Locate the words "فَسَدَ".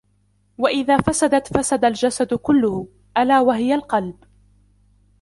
1.57-1.85